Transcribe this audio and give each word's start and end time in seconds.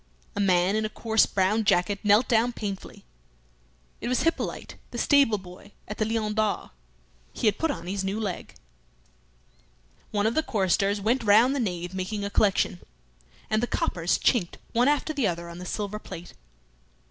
A 0.35 0.39
man 0.39 0.75
in 0.75 0.83
a 0.83 0.89
coarse 0.89 1.27
brown 1.27 1.63
jacket 1.63 1.99
knelt 2.03 2.27
down 2.27 2.53
painfully. 2.53 3.03
It 3.99 4.07
was 4.07 4.23
Hippolyte, 4.23 4.73
the 4.89 4.97
stable 4.97 5.37
boy 5.37 5.73
at 5.87 5.99
the 5.99 6.05
"Lion 6.05 6.33
d'Or." 6.33 6.71
He 7.33 7.45
had 7.45 7.59
put 7.59 7.69
on 7.69 7.85
his 7.85 8.03
new 8.03 8.19
leg. 8.19 8.55
One 10.09 10.25
of 10.25 10.33
the 10.33 10.41
choristers 10.41 10.99
went 10.99 11.23
round 11.23 11.53
the 11.55 11.59
nave 11.59 11.93
making 11.93 12.25
a 12.25 12.31
collection, 12.31 12.79
and 13.47 13.61
the 13.61 13.67
coppers 13.67 14.17
chinked 14.17 14.57
one 14.73 14.87
after 14.87 15.13
the 15.13 15.27
other 15.27 15.47
on 15.47 15.59
the 15.59 15.67
silver 15.67 15.99
plate. 15.99 16.33